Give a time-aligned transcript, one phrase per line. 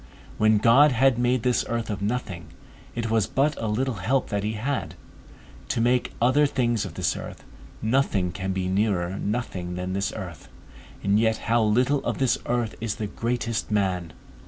[0.39, 2.47] When God had made this earth of nothing,
[2.95, 4.95] it was but a little help that he had,
[5.67, 7.43] to make other things of this earth:
[7.83, 10.49] nothing can be nearer nothing than this earth;
[11.03, 14.11] and yet how little of this earth is the greatest man!